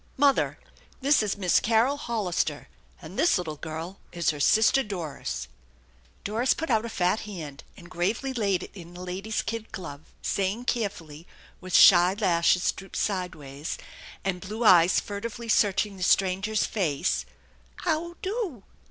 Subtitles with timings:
[0.31, 0.57] "Mother,
[1.01, 2.69] this is Miss Carol Hollister,
[3.03, 5.47] and this little girl is her sister Doris"
[6.23, 10.01] Doris put out a fat hand and gravely laid it in the lady's kid glove,
[10.23, 11.27] saying carefully,
[11.59, 13.77] with shy lashes drooped sideways,
[14.25, 17.27] and blue eyes furtively searching the stranger's face,
[17.83, 18.63] "How oo do?"